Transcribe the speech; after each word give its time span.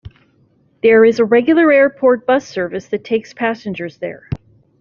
There 0.81 1.05
is 1.05 1.19
a 1.19 1.25
regular 1.25 1.71
airport 1.71 2.25
bus 2.25 2.47
service 2.47 2.87
that 2.87 3.03
takes 3.03 3.35
passengers 3.35 3.99
there. 3.99 4.29